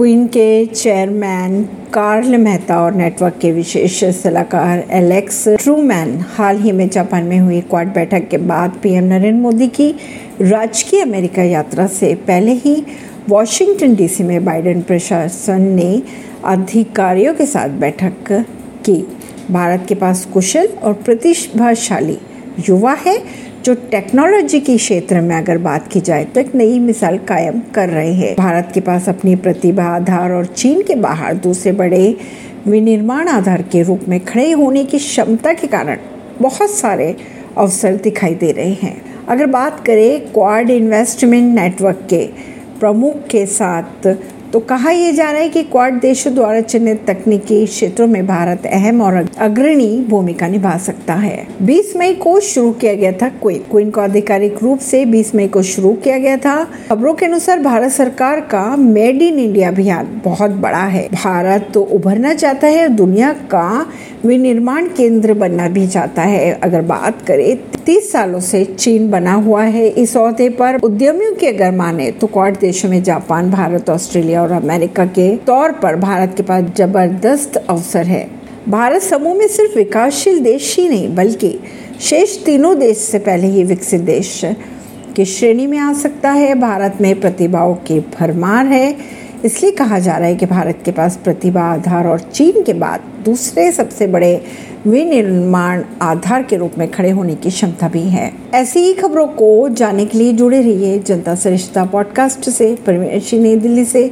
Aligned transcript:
Queen 0.00 0.26
के 0.26 0.64
chairman 0.66 1.62
Karl 1.94 2.36
Mehta 2.36 2.78
और 2.80 2.94
network 2.94 3.34
के 3.40 3.50
विशेष 3.52 4.04
सलाहकार 4.14 4.78
एलेक्स 4.90 5.42
ट्रूमैन 5.48 6.16
हाल 6.28 6.58
ही 6.58 6.72
में 6.72 6.88
जापान 6.88 7.24
में 7.24 7.38
हुई 7.38 7.60
क्वाड 7.60 7.92
बैठक 7.94 8.28
के 8.28 8.38
बाद 8.50 8.78
पीएम 8.82 9.04
नरेंद्र 9.04 9.40
मोदी 9.40 9.68
की 9.68 9.90
राजकीय 10.42 11.02
अमेरिका 11.02 11.42
यात्रा 11.42 11.86
से 11.86 12.14
पहले 12.28 12.52
ही 12.52 12.74
वॉशिंगटन 13.28 13.94
डीसी 13.94 14.24
में 14.24 14.44
बाइडेन 14.44 14.82
प्रशासन 14.82 15.62
ने 15.62 15.90
अधिकारियों 16.44 17.34
के 17.34 17.46
साथ 17.46 17.78
बैठक 17.80 18.32
की। 18.86 18.96
भारत 19.50 19.84
के 19.88 19.94
पास 19.94 20.24
कुशल 20.24 20.66
और 20.82 20.92
प्रतिभाशाली 20.92 22.18
युवा 22.68 22.92
है 23.06 23.16
जो 23.64 23.74
टेक्नोलॉजी 23.90 24.58
के 24.60 24.76
क्षेत्र 24.76 25.20
में 25.20 25.34
अगर 25.36 25.58
बात 25.58 25.88
की 25.88 26.00
जाए 26.00 26.24
तो 26.24 26.40
एक 26.40 26.54
नई 26.54 26.78
मिसाल 26.78 27.18
कायम 27.18 27.60
कर 27.74 27.88
रहे 27.88 28.12
हैं। 28.12 28.34
भारत 28.36 28.70
के 28.74 28.80
पास 28.80 29.08
अपनी 29.08 29.34
प्रतिभा, 29.36 29.84
आधार 29.84 30.32
और 30.32 30.46
चीन 30.46 30.82
के 30.82 30.94
बाहर 30.94 31.34
दूसरे 31.36 31.72
बड़े 31.72 32.16
विनिर्माण 32.66 33.28
आधार 33.28 33.62
के 33.62 33.82
रूप 33.82 34.00
में 34.08 34.18
खड़े 34.24 34.50
होने 34.52 34.84
की 34.84 34.98
क्षमता 34.98 35.52
के 35.52 35.66
कारण 35.66 35.98
बहुत 36.40 36.70
सारे 36.70 37.14
अवसर 37.58 37.96
दिखाई 37.96 38.34
दे 38.34 38.50
रहे 38.52 38.72
हैं। 38.72 39.26
अगर 39.28 39.46
बात 39.46 39.84
करें 39.86 40.20
क्वाड 40.32 40.70
इन्वेस्टमेंट 40.70 41.54
नेटवर्क 41.58 42.06
के 42.10 42.26
प्रमुख 42.80 43.26
के 43.26 43.46
साथ 43.46 44.06
तो 44.52 44.60
कहा 44.60 44.90
यह 44.90 45.12
जा 45.12 45.30
रहा 45.30 45.40
है 45.40 45.48
कि 45.48 45.62
क्वाड 45.62 46.00
देशों 46.00 46.34
द्वारा 46.34 46.60
चिन्हित 46.60 47.04
तकनीकी 47.06 47.66
क्षेत्रों 47.66 48.06
में 48.06 48.26
भारत 48.26 48.66
अहम 48.66 49.00
और 49.00 49.28
अग्रणी 49.38 50.06
भूमिका 50.08 50.48
निभा 50.48 50.78
सकता 50.78 51.14
है। 51.14 51.46
20 51.62 51.96
मई 51.96 52.14
को 52.14 52.40
शुरू 52.40 52.72
किया 52.72 52.94
गया 52.94 53.12
था 53.12 53.28
क्वीन। 53.28 53.58
क्वीन 53.58 53.90
को 53.90 54.00
आधिकारिक 54.00 54.56
रूप 54.62 54.78
से 54.78 55.04
20 55.04 55.34
मई 55.34 55.48
को 55.48 55.62
शुरू 55.62 55.92
किया 55.92 56.18
गया 56.18 56.36
था। 56.36 56.66
खबरों 56.88 57.14
के 57.14 57.26
अनुसार 57.26 57.58
भारत 57.58 57.90
सरकार 57.90 58.40
का 58.40 58.76
मेड 58.76 59.22
इन 59.22 59.38
इंडिया 59.38 59.68
अभियान 59.68 60.20
बहुत 60.24 60.50
बड़ा 60.50 60.84
है। 60.86 61.08
भारत 61.14 61.68
तो 61.74 61.82
उभरना 61.82 62.34
चाहता 62.34 62.66
है 62.66 62.82
और 62.82 62.88
दुनिया 62.88 63.32
का 63.32 63.86
विनिर्माण 64.24 64.86
केंद्र 64.86 65.34
बनना 65.34 65.68
भी 65.68 65.86
चाहता 65.86 66.22
है। 66.22 66.52
अगर 66.52 66.80
बात 66.80 67.22
करें, 67.22 67.56
तीस 67.86 68.12
सालों 68.12 68.40
से 68.40 68.64
चीन 68.64 69.10
बना 69.10 69.32
हुआ 69.32 69.62
है। 69.62 69.88
इस 69.88 70.16
अहदे 70.16 70.48
पर 70.48 70.78
उद्यमियों 70.82 71.34
की 71.34 71.46
अगर 71.46 71.70
माने 71.70 72.10
तो 72.10 72.26
क्वाड 72.26 72.58
देशों 72.58 72.88
में 72.88 73.02
जापान, 73.02 73.50
भारत, 73.50 73.90
ऑस्ट्रेलिया 73.90 74.39
और 74.40 74.52
अमेरिका 74.52 75.06
के 75.06 75.36
तौर 75.36 75.72
पर 75.72 75.96
भारत 75.96 76.34
के 76.36 76.42
पास 76.42 76.64
ज़बरदस्त 76.76 77.56
अवसर 77.56 78.06
है। 78.06 78.30
भारत 78.68 79.02
समूह 79.02 79.34
में 79.34 79.48
सिर्फ़ 79.48 79.78
विकासशील 79.78 80.40
देश 80.40 80.76
ही 80.78 80.88
नहीं, 80.88 81.14
बल्कि 81.14 81.58
शेष 82.00 82.44
तीनों 82.44 82.78
देश 82.78 82.98
से 82.98 83.18
पहले 83.18 83.46
ही 83.46 83.64
विकसित 83.64 84.00
देश 84.00 84.40
की 85.16 85.24
श्रेणी 85.24 85.66
में 85.66 85.78
आ 85.78 85.92
सकता 85.92 86.30
है। 86.30 86.54
भारत 86.54 86.98
में 87.00 87.20
प्रतिभाओं 87.20 87.74
की 87.74 88.00
भरमार 88.00 88.66
है। 88.66 88.96
इसलिए 89.44 89.72
कहा 89.72 89.98
जा 89.98 90.16
रहा 90.16 90.28
है 90.28 90.34
कि 90.34 90.46
भारत 90.46 90.78
के 90.84 90.90
पास 90.92 91.16
प्रतिभा 91.24 91.62
आधार 91.62 92.06
और 92.06 92.20
चीन 92.20 92.62
के 92.62 92.72
बाद 92.72 93.00
दूसरे 93.24 93.72
सबसे 93.72 94.06
बड़े 94.06 94.40
विनिर्माण 94.86 95.82
आधार 96.02 96.42
के 96.42 96.56
रूप 96.56 96.72
में 96.78 96.90
खड़े 96.90 97.10
होने 97.10 97.34
की 97.34 97.50
क्षमता 97.50 97.88
भी 97.88 98.02
है। 98.02 98.32
ऐसी 98.54 98.80
ही 98.80 98.94
खबरों 98.94 99.26
को 99.26 99.68
जानने 99.68 100.06
के 100.06 100.18
लिए 100.18 100.32
जुड़े 100.32 100.60
रहिए 100.60 100.98
जनता 100.98 101.34
सरिश्ता 101.34 101.84
पॉडकास्ट 101.84 102.50
से। 102.50 102.74
परमेश 102.86 103.34
नई 103.34 103.56
दिल्ली 103.56 103.84
से। 103.84 104.08